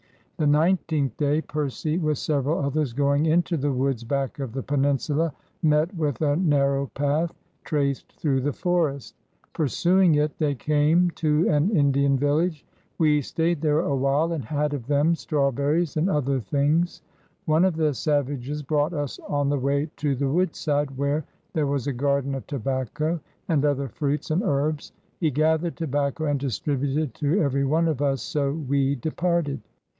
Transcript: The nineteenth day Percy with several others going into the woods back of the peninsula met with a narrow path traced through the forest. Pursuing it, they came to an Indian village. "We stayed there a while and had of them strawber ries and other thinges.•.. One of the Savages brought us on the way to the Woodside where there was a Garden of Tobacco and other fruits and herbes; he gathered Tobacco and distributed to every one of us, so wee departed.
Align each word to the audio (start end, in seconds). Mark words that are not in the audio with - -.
The 0.37 0.47
nineteenth 0.47 1.15
day 1.17 1.41
Percy 1.41 1.99
with 1.99 2.17
several 2.17 2.57
others 2.65 2.91
going 2.93 3.27
into 3.27 3.55
the 3.55 3.71
woods 3.71 4.03
back 4.03 4.39
of 4.39 4.53
the 4.53 4.63
peninsula 4.63 5.31
met 5.61 5.93
with 5.95 6.19
a 6.23 6.35
narrow 6.37 6.87
path 6.95 7.31
traced 7.63 8.11
through 8.13 8.41
the 8.41 8.51
forest. 8.51 9.13
Pursuing 9.53 10.15
it, 10.15 10.39
they 10.39 10.55
came 10.55 11.11
to 11.11 11.47
an 11.49 11.69
Indian 11.69 12.17
village. 12.17 12.65
"We 12.97 13.21
stayed 13.21 13.61
there 13.61 13.81
a 13.81 13.95
while 13.95 14.31
and 14.31 14.43
had 14.43 14.73
of 14.73 14.87
them 14.87 15.13
strawber 15.13 15.73
ries 15.73 15.95
and 15.95 16.09
other 16.09 16.39
thinges.•.. 16.39 17.01
One 17.45 17.63
of 17.63 17.75
the 17.75 17.93
Savages 17.93 18.63
brought 18.63 18.93
us 18.93 19.19
on 19.29 19.49
the 19.49 19.59
way 19.59 19.91
to 19.97 20.15
the 20.15 20.29
Woodside 20.31 20.97
where 20.97 21.23
there 21.53 21.67
was 21.67 21.85
a 21.85 21.93
Garden 21.93 22.33
of 22.33 22.47
Tobacco 22.47 23.19
and 23.47 23.63
other 23.63 23.87
fruits 23.87 24.31
and 24.31 24.41
herbes; 24.41 24.91
he 25.19 25.29
gathered 25.29 25.75
Tobacco 25.77 26.25
and 26.25 26.39
distributed 26.39 27.13
to 27.13 27.39
every 27.41 27.65
one 27.65 27.87
of 27.87 28.01
us, 28.01 28.23
so 28.23 28.51
wee 28.53 28.95
departed. 28.95 29.61